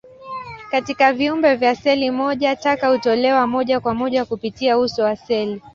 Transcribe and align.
Katika 0.71 1.13
viumbe 1.13 1.55
vya 1.55 1.75
seli 1.75 2.11
moja, 2.11 2.55
taka 2.55 2.87
hutolewa 2.87 3.47
moja 3.47 3.79
kwa 3.79 3.93
moja 3.93 4.25
kupitia 4.25 4.77
uso 4.77 5.03
wa 5.03 5.15
seli. 5.15 5.61